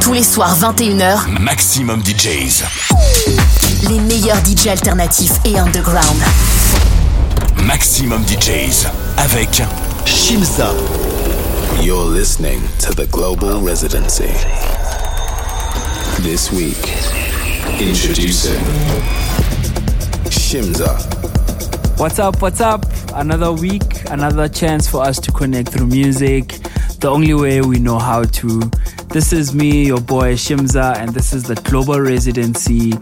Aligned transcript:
Tous 0.00 0.12
les 0.12 0.22
soirs 0.22 0.56
21h, 0.58 1.40
Maximum 1.40 2.00
DJs. 2.02 2.64
Les 3.88 4.00
meilleurs 4.00 4.40
DJs 4.42 4.68
alternatifs 4.70 5.32
et 5.44 5.58
underground. 5.58 6.16
Maximum 7.64 8.22
DJs 8.24 8.86
avec 9.16 9.62
Shimza. 10.04 10.72
You're 11.82 12.04
listening 12.04 12.60
to 12.80 12.94
the 12.94 13.06
Global 13.10 13.60
Residency. 13.60 14.30
This 16.22 16.50
week, 16.52 16.92
introducing 17.80 18.60
Shimza. 20.30 20.96
What's 21.98 22.18
up? 22.18 22.40
What's 22.40 22.60
up? 22.60 22.84
Another 23.14 23.52
week, 23.52 24.08
another 24.10 24.48
chance 24.48 24.88
for 24.88 25.02
us 25.02 25.18
to 25.20 25.32
connect 25.32 25.70
through 25.70 25.86
music, 25.88 26.48
the 27.00 27.08
only 27.08 27.34
way 27.34 27.60
we 27.60 27.78
know 27.78 27.98
how 27.98 28.22
to. 28.24 28.60
This 29.10 29.32
is 29.32 29.54
me, 29.54 29.86
your 29.86 30.02
boy 30.02 30.34
Shimza, 30.34 30.94
and 30.98 31.14
this 31.14 31.32
is 31.32 31.42
the 31.44 31.54
Global 31.54 31.98
Residency, 31.98 32.92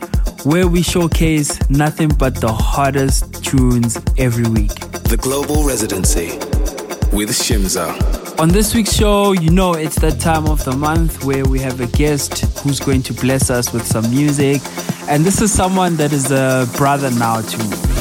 where 0.45 0.69
we 0.69 0.81
showcase 0.81 1.59
nothing 1.69 2.11
but 2.11 2.41
the 2.41 2.53
hottest 2.53 3.45
tunes 3.45 3.99
every 4.17 4.49
week. 4.49 4.73
The 5.09 5.17
Global 5.17 5.65
Residency 5.65 6.39
with 7.13 7.31
Shimza. 7.31 8.39
On 8.39 8.49
this 8.49 8.73
week's 8.73 8.95
show, 8.95 9.33
you 9.33 9.51
know 9.51 9.73
it's 9.73 9.97
that 9.97 10.21
time 10.21 10.47
of 10.47 10.65
the 10.65 10.77
month 10.77 11.25
where 11.25 11.45
we 11.45 11.59
have 11.59 11.81
a 11.81 11.89
guest 11.89 12.39
who's 12.61 12.79
going 12.79 13.03
to 13.03 13.13
bless 13.13 13.51
us 13.51 13.73
with 13.73 13.85
some 13.85 14.09
music. 14.09 14.63
And 15.09 15.25
this 15.25 15.43
is 15.43 15.53
someone 15.53 15.97
that 15.97 16.13
is 16.13 16.31
a 16.31 16.69
brother 16.77 17.11
now 17.11 17.41
to 17.41 17.59
me. 17.59 17.96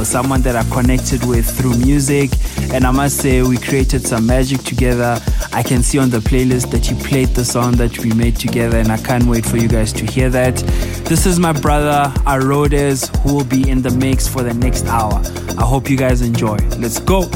Know, 0.00 0.04
someone 0.04 0.40
that 0.42 0.56
I 0.56 0.62
connected 0.70 1.22
with 1.26 1.44
through 1.44 1.76
music. 1.76 2.30
And 2.72 2.86
I 2.86 2.90
must 2.90 3.18
say, 3.18 3.42
we 3.42 3.58
created 3.58 4.06
some 4.06 4.26
magic 4.26 4.62
together. 4.62 5.20
I 5.52 5.62
can 5.62 5.82
see 5.82 5.98
on 5.98 6.08
the 6.08 6.20
playlist 6.20 6.70
that 6.70 6.90
you 6.90 6.96
played 6.96 7.28
the 7.28 7.44
song 7.44 7.72
that 7.72 7.98
we 7.98 8.10
made 8.14 8.36
together, 8.36 8.78
and 8.78 8.90
I 8.90 8.96
can't 8.96 9.24
wait 9.24 9.44
for 9.44 9.58
you 9.58 9.68
guys 9.68 9.92
to 9.94 10.06
hear 10.06 10.30
that. 10.30 10.56
This 11.04 11.26
is 11.26 11.38
my 11.38 11.52
brother, 11.52 12.10
Arodes, 12.26 13.14
who 13.22 13.34
will 13.34 13.44
be 13.44 13.68
in 13.68 13.82
the 13.82 13.90
mix 13.90 14.26
for 14.26 14.42
the 14.42 14.54
next 14.54 14.86
hour. 14.86 15.20
I 15.58 15.64
hope 15.64 15.90
you 15.90 15.98
guys 15.98 16.22
enjoy. 16.22 16.56
Let's 16.78 16.98
go. 16.98 17.28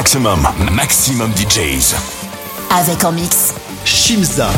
Maximum, 0.00 0.48
maximum 0.72 1.30
DJs. 1.34 1.94
Avec 2.70 3.04
en 3.04 3.12
mix. 3.12 3.52
Shimza. 3.84 4.48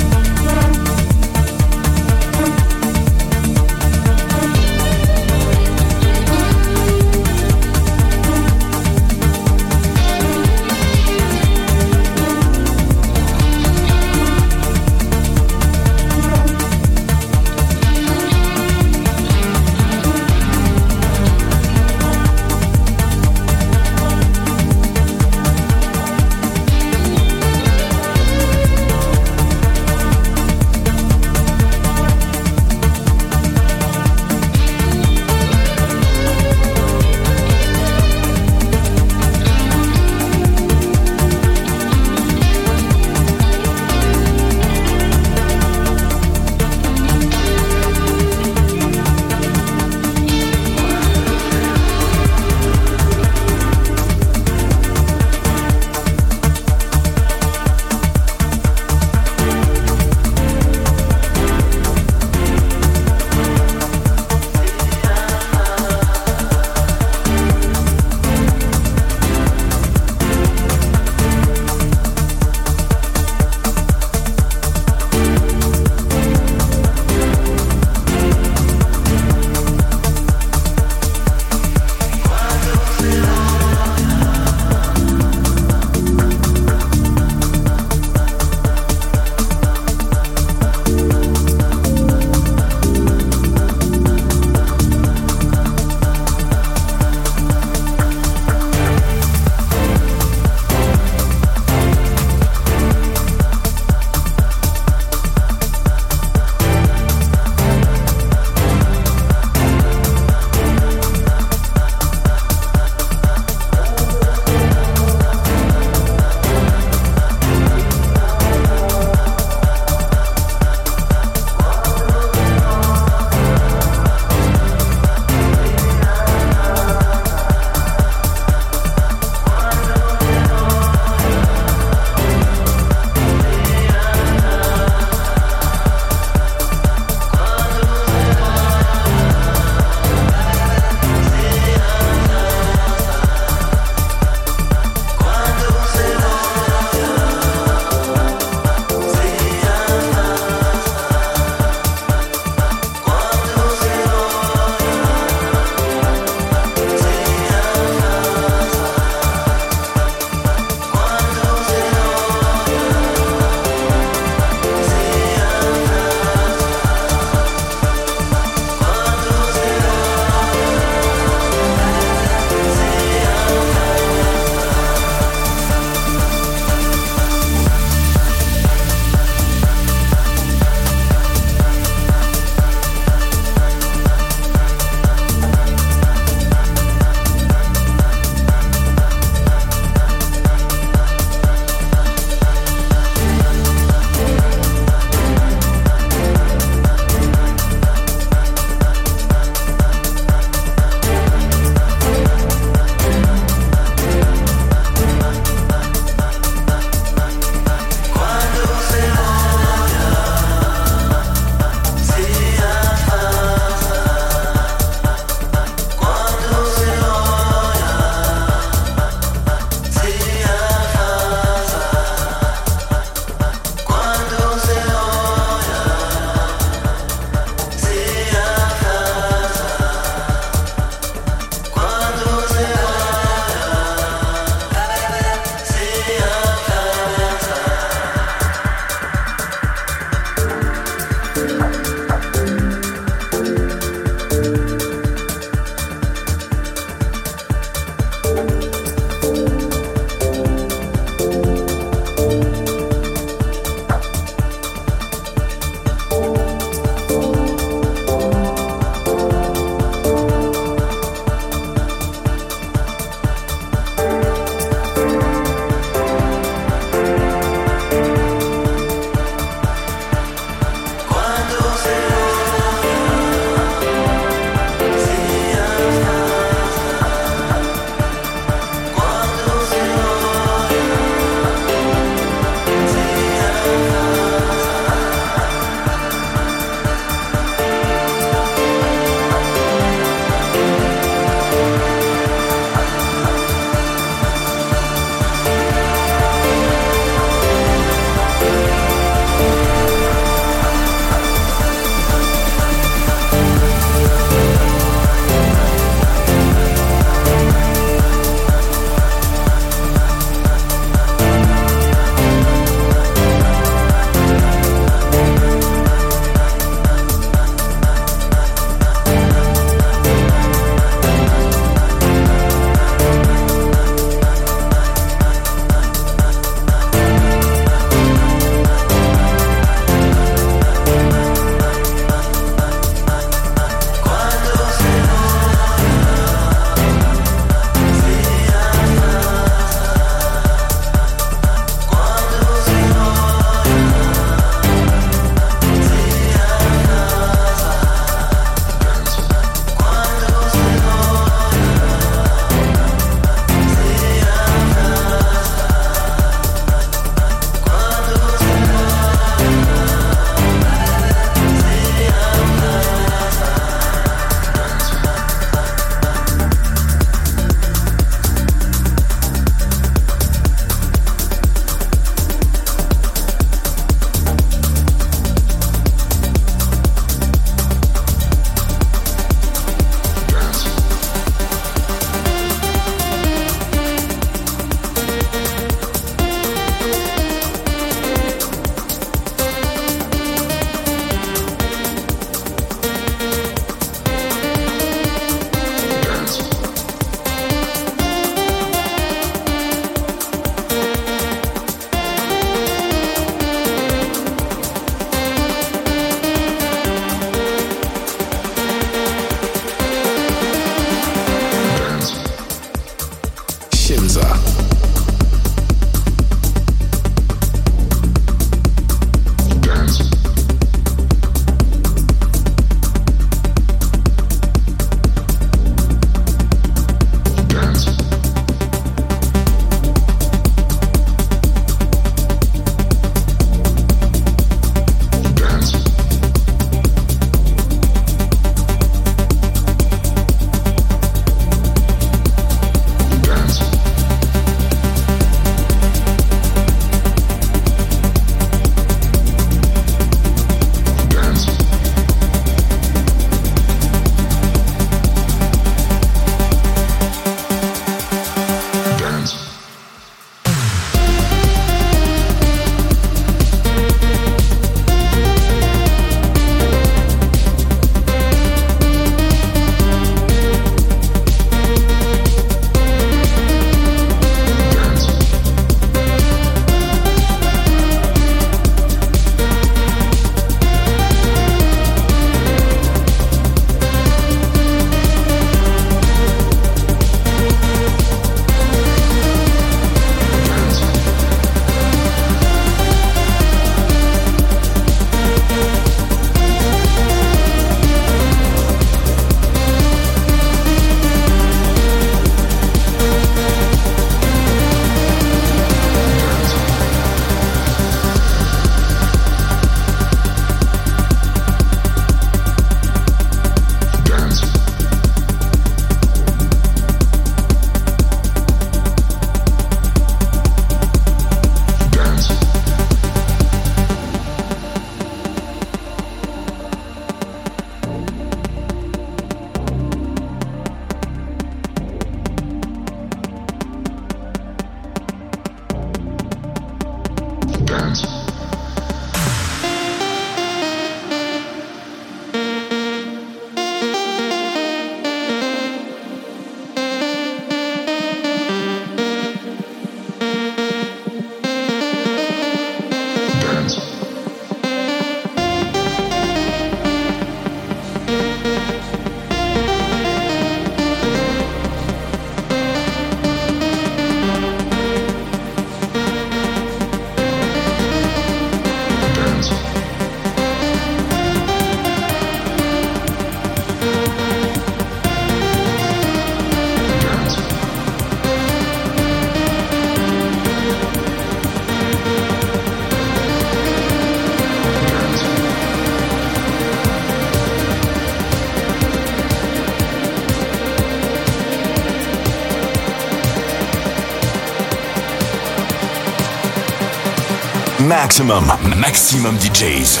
Maximum, 598.02 598.50
maximum 598.78 599.36
DJs. 599.36 600.00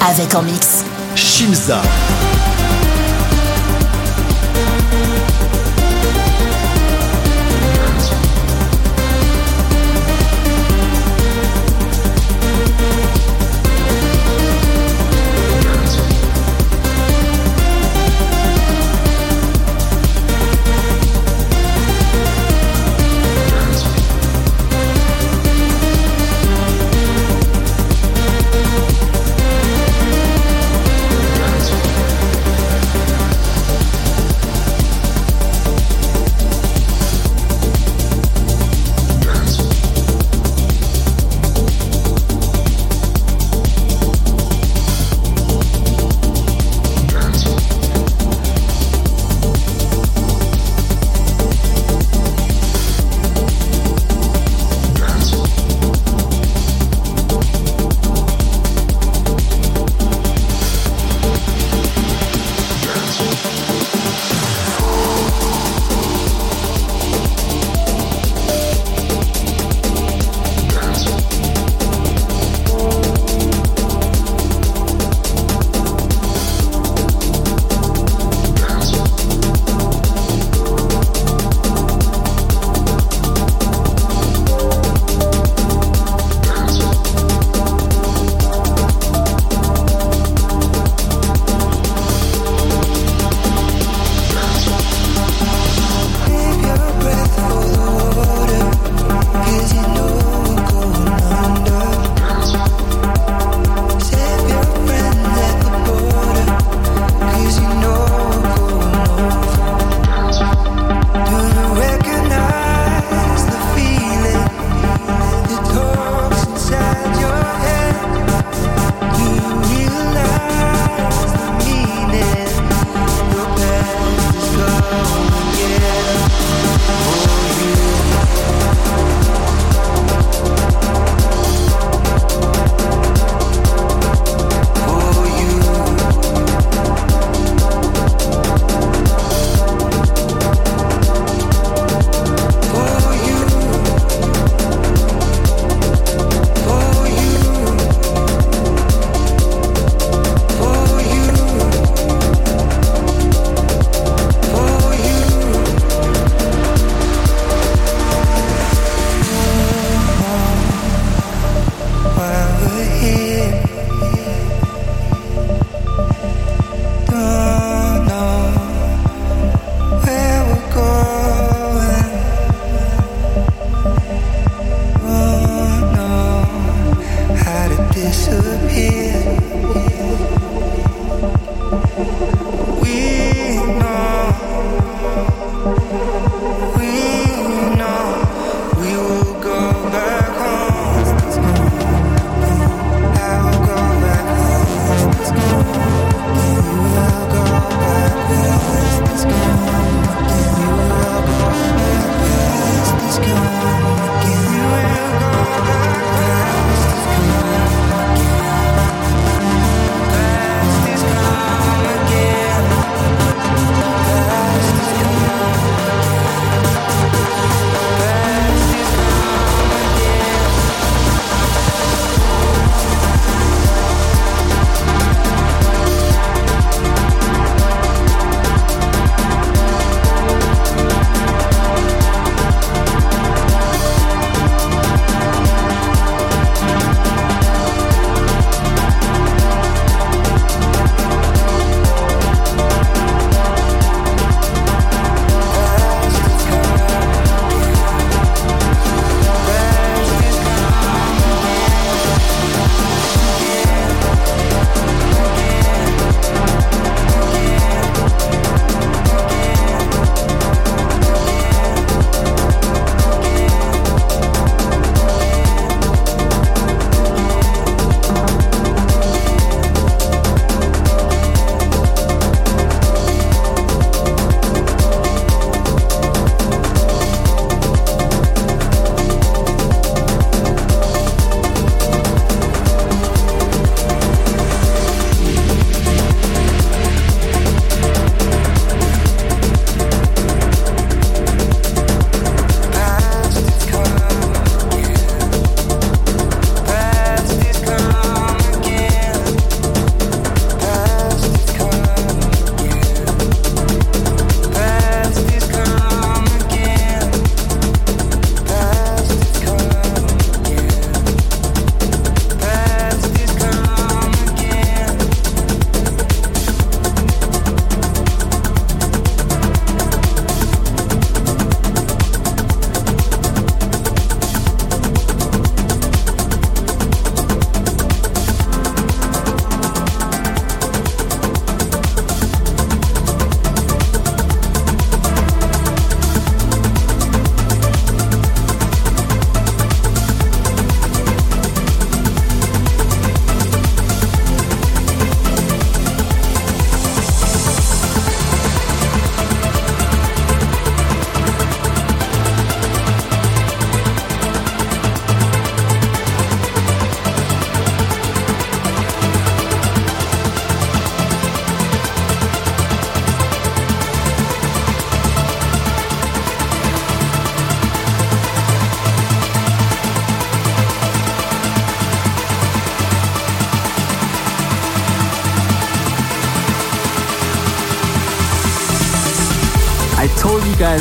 Avec 0.00 0.32
en 0.36 0.42
mix. 0.42 0.84
Shimza. 1.16 1.82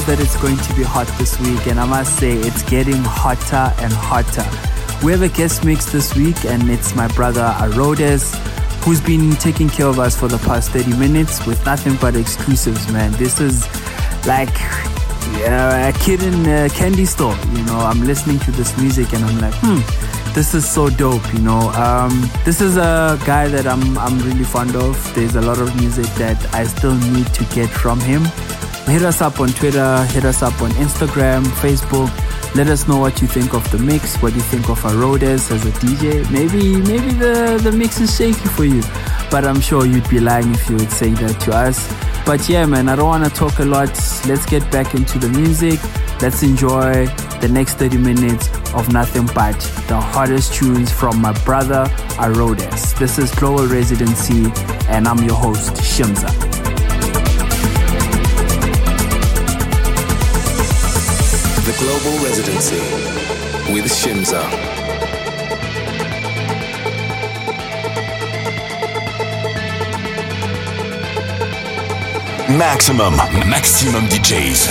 That 0.04 0.20
it's 0.20 0.40
going 0.42 0.58
to 0.58 0.74
be 0.76 0.84
hot 0.84 1.08
this 1.18 1.40
week, 1.40 1.68
and 1.68 1.80
I 1.80 1.86
must 1.86 2.20
say 2.20 2.34
it's 2.34 2.64
getting 2.64 3.02
hotter 3.04 3.74
and 3.82 3.94
hotter. 3.94 4.46
We 5.04 5.12
have 5.12 5.22
a 5.22 5.30
guest 5.30 5.64
mix 5.64 5.92
this 5.92 6.16
week, 6.16 6.46
and 6.46 6.70
it's 6.70 6.96
my 6.96 7.08
brother 7.10 7.54
Arodes, 7.60 8.36
who's 8.84 9.02
been 9.02 9.32
taking 9.34 9.70
care 9.70 9.88
of 9.88 10.00
us 10.00 10.20
for 10.20 10.28
the 10.28 10.38
past 10.40 10.72
30 10.72 10.98
minutes 10.98 11.46
with 11.46 11.66
nothing 11.66 11.96
but 12.02 12.16
exclusives, 12.16 12.92
man. 12.92 13.12
This 13.14 13.40
is 13.40 13.66
like 14.28 14.56
yeah, 15.40 15.88
a 15.88 15.94
kid 15.94 16.24
in 16.24 16.46
a 16.46 16.70
candy 16.70 17.06
store. 17.06 17.36
You 17.54 17.64
know, 17.66 17.80
I'm 17.80 18.04
listening 18.06 18.40
to 18.40 18.52
this 18.52 18.78
music 18.78 19.14
and 19.14 19.24
I'm 19.24 19.40
like, 19.40 19.54
hmm, 19.58 20.34
this 20.34 20.54
is 20.54 20.70
so 20.70 20.90
dope. 20.90 21.34
You 21.34 21.40
know, 21.40 21.72
um, 21.72 22.30
this 22.44 22.62
is 22.62 22.78
a 22.78 23.20
guy 23.26 23.48
that 23.48 23.68
I'm 23.68 23.98
I'm 23.98 24.20
really 24.20 24.44
fond 24.44 24.76
of. 24.76 24.96
There's 25.16 25.36
a 25.36 25.42
lot 25.42 25.60
of 25.60 25.76
music 25.80 26.06
that 26.16 26.38
I 26.54 26.66
still 26.66 26.96
need 27.12 27.28
to 27.34 27.44
get 27.56 27.70
from 27.70 28.00
him. 28.00 28.24
Hit 28.88 29.02
us 29.02 29.20
up 29.20 29.40
on 29.40 29.50
Twitter. 29.50 30.04
Hit 30.06 30.26
us 30.26 30.44
up 30.44 30.62
on 30.62 30.70
Instagram, 30.72 31.44
Facebook. 31.60 32.10
Let 32.56 32.68
us 32.68 32.88
know 32.88 33.00
what 33.00 33.20
you 33.20 33.28
think 33.28 33.54
of 33.54 33.70
the 33.72 33.80
mix. 33.80 34.16
What 34.22 34.34
you 34.36 34.42
think 34.42 34.70
of 34.70 34.80
Arodes 34.86 35.52
as 35.52 35.66
a 35.66 35.72
DJ. 35.72 36.30
Maybe 36.32 36.78
maybe 36.78 37.12
the 37.14 37.60
the 37.64 37.72
mix 37.72 38.00
is 38.00 38.16
shaky 38.16 38.48
for 38.50 38.64
you, 38.64 38.82
but 39.32 39.44
I'm 39.44 39.60
sure 39.60 39.86
you'd 39.86 40.08
be 40.08 40.20
lying 40.20 40.54
if 40.54 40.70
you 40.70 40.76
would 40.76 40.92
say 40.92 41.10
that 41.10 41.40
to 41.42 41.52
us. 41.52 41.92
But 42.26 42.48
yeah, 42.48 42.66
man, 42.66 42.88
I 42.88 42.96
don't 42.96 43.08
want 43.08 43.26
to 43.26 43.32
talk 43.32 43.60
a 43.60 43.66
lot. 43.66 43.90
Let's 44.28 44.46
get 44.46 44.72
back 44.72 44.94
into 44.94 45.20
the 45.20 45.30
music. 45.30 45.80
Let's 46.22 46.44
enjoy 46.44 47.08
the 47.42 47.50
next 47.52 47.74
30 47.76 47.98
minutes 47.98 48.50
of 48.74 48.94
nothing 48.94 49.26
but 49.34 49.60
the 49.88 50.00
hottest 50.00 50.54
tunes 50.54 50.92
from 50.92 51.20
my 51.22 51.34
brother 51.44 51.88
Arodes. 52.20 52.98
This 52.98 53.18
is 53.18 53.34
Global 53.36 53.68
Residency, 53.68 54.46
and 54.88 55.08
I'm 55.08 55.22
your 55.24 55.36
host, 55.36 55.74
Shimza. 55.74 56.55
Global 61.78 62.24
Residency 62.24 62.80
with 63.74 63.86
Shimza. 63.92 64.42
Maxximum, 72.58 73.16
maxximum 73.48 74.08
DJs. 74.08 74.70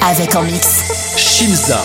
Avec 0.00 0.34
en 0.34 0.42
mix. 0.42 1.16
Shimza. 1.16 1.82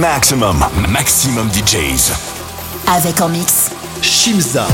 Maximum, 0.00 0.62
maximum 0.90 1.48
DJs. 1.50 2.12
Avec 2.86 3.18
en 3.22 3.30
mix. 3.30 3.70
Shimza. 4.02 4.66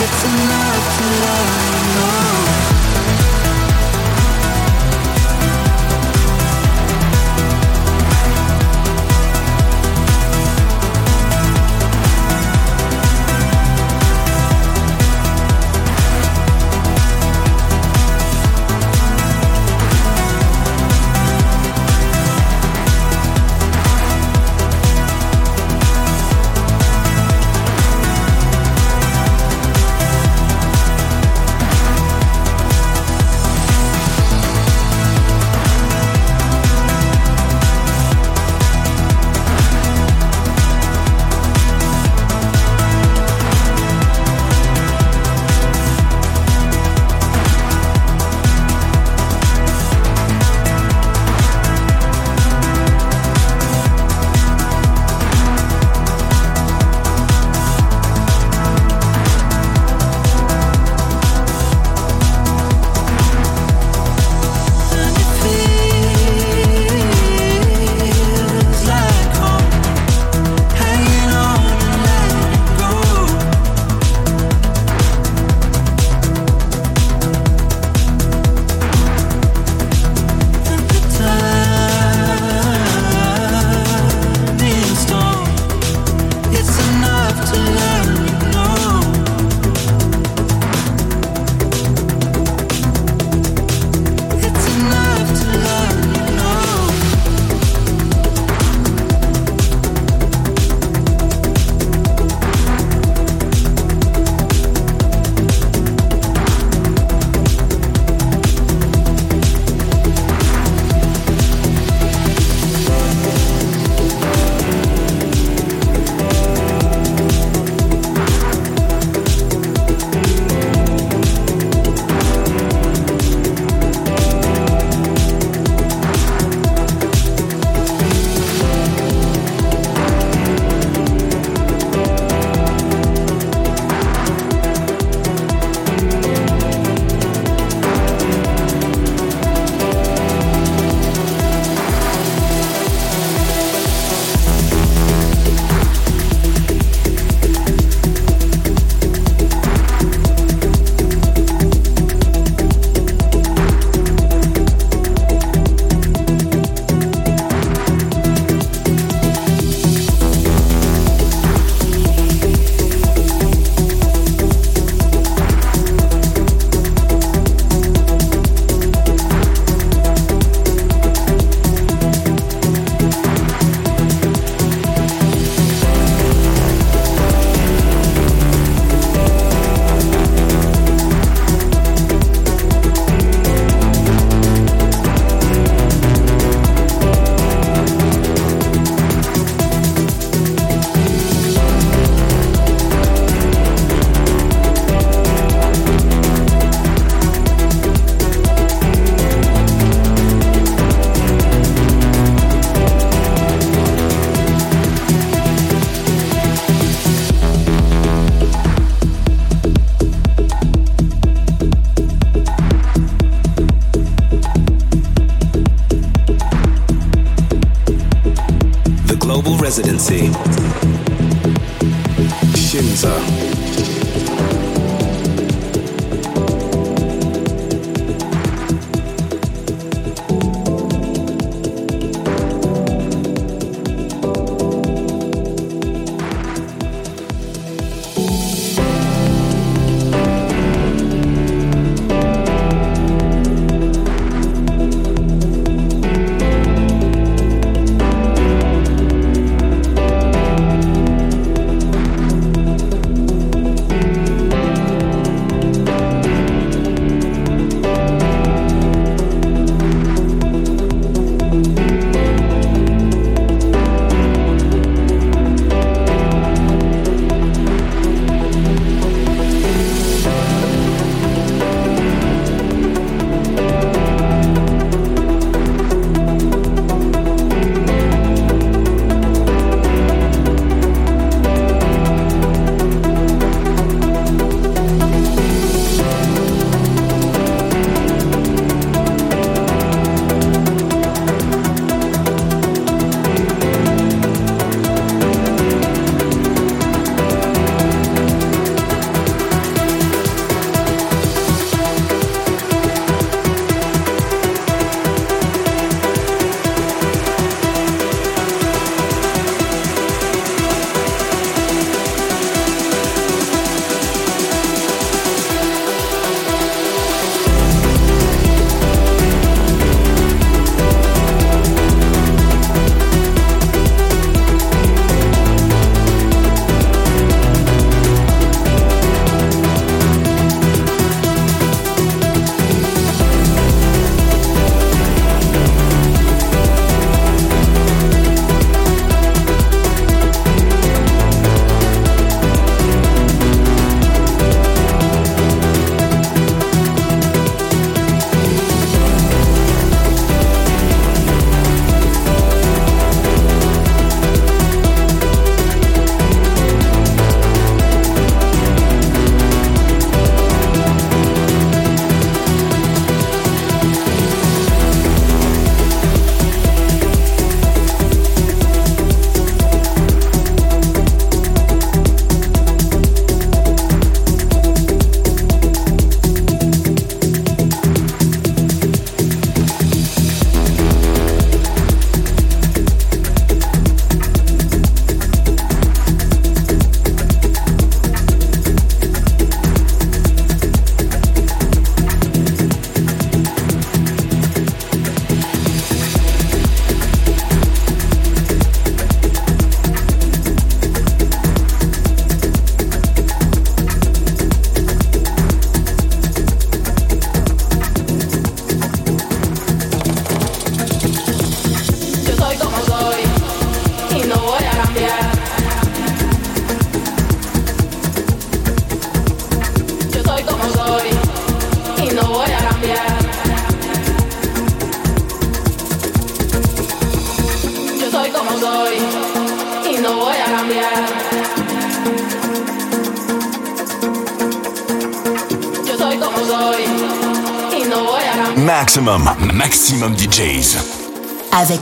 It's 0.00 0.24
enough 0.24 0.96
to 0.96 1.04
love 1.24 2.32
you. 2.32 2.37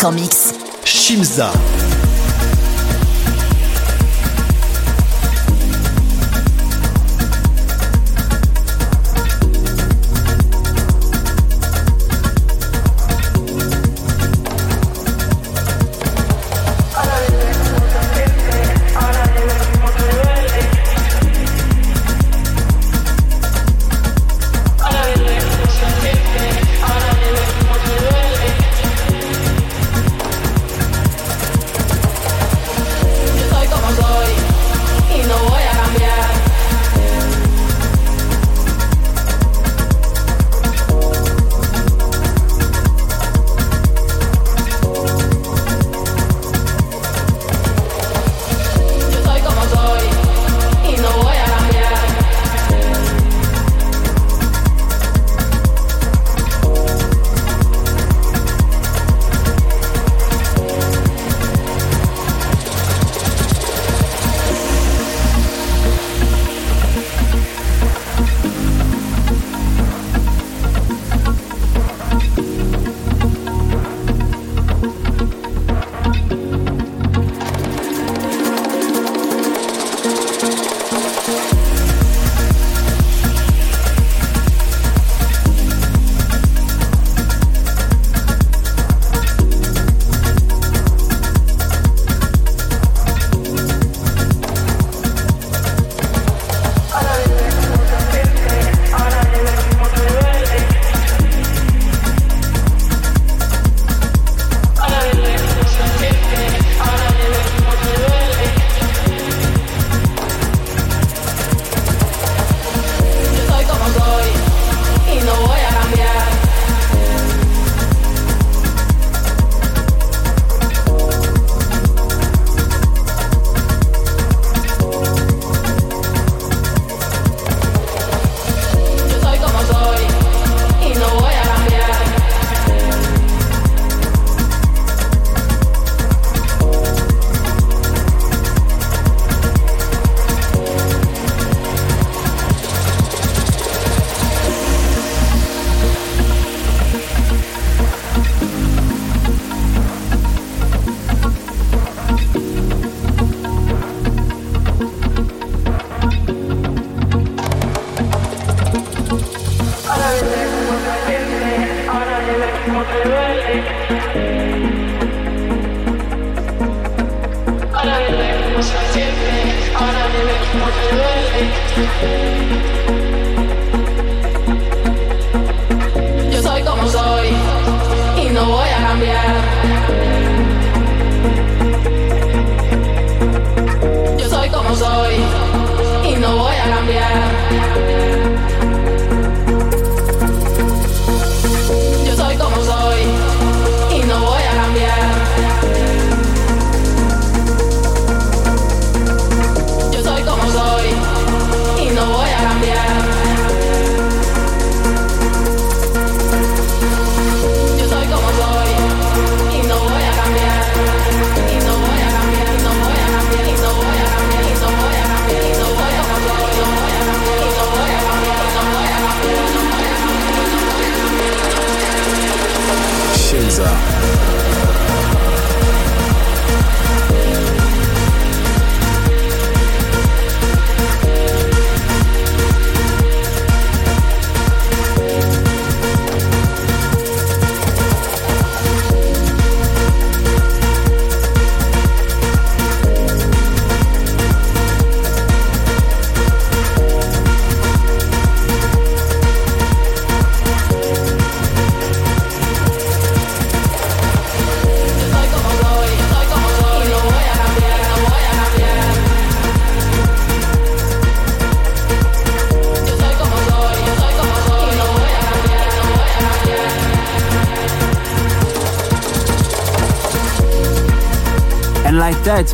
En 0.04 0.12
mix. 0.12 0.35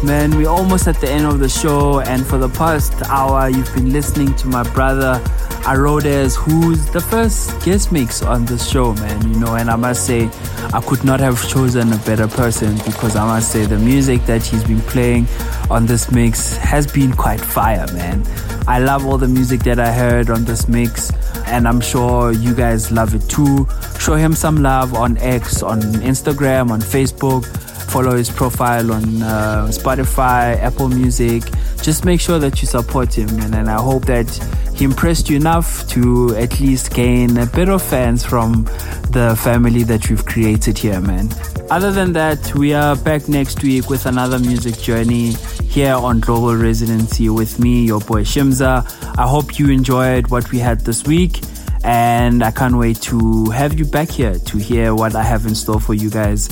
Man, 0.02 0.36
we're 0.36 0.48
almost 0.48 0.86
at 0.88 1.00
the 1.00 1.10
end 1.10 1.26
of 1.26 1.38
the 1.38 1.48
show. 1.48 2.00
And 2.00 2.26
for 2.26 2.38
the 2.38 2.48
past 2.48 2.92
hour, 3.08 3.48
you've 3.48 3.72
been 3.74 3.92
listening 3.92 4.34
to 4.36 4.46
my 4.48 4.62
brother 4.72 5.20
Arodes, 5.64 6.36
who's 6.36 6.84
the 6.90 7.00
first 7.00 7.62
guest 7.64 7.92
mix 7.92 8.22
on 8.22 8.44
this 8.44 8.68
show, 8.68 8.94
man. 8.94 9.32
You 9.32 9.40
know, 9.40 9.54
and 9.54 9.70
I 9.70 9.76
must 9.76 10.06
say, 10.06 10.28
I 10.72 10.80
could 10.80 11.04
not 11.04 11.20
have 11.20 11.46
chosen 11.48 11.92
a 11.92 11.98
better 11.98 12.26
person 12.26 12.76
because 12.78 13.16
I 13.16 13.24
must 13.26 13.52
say 13.52 13.66
the 13.66 13.78
music 13.78 14.24
that 14.26 14.44
he's 14.44 14.64
been 14.64 14.80
playing 14.82 15.26
on 15.70 15.86
this 15.86 16.10
mix 16.10 16.56
has 16.56 16.86
been 16.90 17.12
quite 17.12 17.40
fire, 17.40 17.86
man. 17.92 18.24
I 18.66 18.78
love 18.78 19.06
all 19.06 19.18
the 19.18 19.28
music 19.28 19.60
that 19.64 19.78
I 19.78 19.92
heard 19.92 20.30
on 20.30 20.44
this 20.44 20.68
mix, 20.68 21.10
and 21.46 21.66
I'm 21.66 21.80
sure 21.80 22.32
you 22.32 22.54
guys 22.54 22.92
love 22.92 23.14
it 23.14 23.28
too. 23.28 23.66
Show 23.98 24.14
him 24.14 24.34
some 24.34 24.62
love 24.62 24.94
on 24.94 25.16
X, 25.18 25.62
on 25.62 25.80
Instagram, 25.80 26.70
on 26.70 26.80
Facebook. 26.80 27.46
Follow 27.92 28.16
his 28.16 28.30
profile 28.30 28.90
on 28.90 29.22
uh, 29.22 29.66
Spotify, 29.68 30.58
Apple 30.62 30.88
Music. 30.88 31.42
Just 31.82 32.06
make 32.06 32.22
sure 32.22 32.38
that 32.38 32.62
you 32.62 32.66
support 32.66 33.12
him, 33.12 33.26
man, 33.36 33.52
and 33.52 33.68
I 33.68 33.78
hope 33.82 34.06
that 34.06 34.30
he 34.74 34.86
impressed 34.86 35.28
you 35.28 35.36
enough 35.36 35.86
to 35.88 36.34
at 36.36 36.58
least 36.58 36.94
gain 36.94 37.36
a 37.36 37.44
bit 37.44 37.68
of 37.68 37.82
fans 37.82 38.24
from 38.24 38.64
the 39.10 39.38
family 39.44 39.82
that 39.82 40.08
we've 40.08 40.24
created 40.24 40.78
here, 40.78 41.02
man. 41.02 41.28
Other 41.70 41.92
than 41.92 42.14
that, 42.14 42.54
we 42.54 42.72
are 42.72 42.96
back 42.96 43.28
next 43.28 43.62
week 43.62 43.90
with 43.90 44.06
another 44.06 44.38
music 44.38 44.78
journey 44.78 45.32
here 45.68 45.92
on 45.94 46.20
Global 46.20 46.56
Residency 46.56 47.28
with 47.28 47.58
me, 47.58 47.84
your 47.84 48.00
boy 48.00 48.22
Shimza. 48.22 48.86
I 49.18 49.28
hope 49.28 49.58
you 49.58 49.68
enjoyed 49.68 50.28
what 50.28 50.50
we 50.50 50.58
had 50.60 50.80
this 50.80 51.04
week, 51.04 51.40
and 51.84 52.42
I 52.42 52.52
can't 52.52 52.78
wait 52.78 53.02
to 53.02 53.50
have 53.50 53.78
you 53.78 53.84
back 53.84 54.08
here 54.08 54.38
to 54.38 54.56
hear 54.56 54.94
what 54.94 55.14
I 55.14 55.22
have 55.22 55.44
in 55.44 55.54
store 55.54 55.78
for 55.78 55.92
you 55.92 56.08
guys 56.08 56.48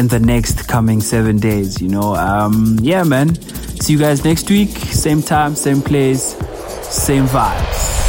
in 0.00 0.08
the 0.08 0.18
next 0.18 0.66
coming 0.66 1.00
seven 1.02 1.38
days. 1.38 1.80
You 1.80 1.88
know, 1.88 2.14
um, 2.16 2.78
yeah, 2.80 3.04
man. 3.04 3.34
See 3.80 3.92
you 3.92 3.98
guys 3.98 4.24
next 4.24 4.48
week, 4.48 4.70
same 4.70 5.22
time, 5.22 5.54
same 5.54 5.82
place, 5.82 6.34
same 6.88 7.26
vibes. 7.26 7.99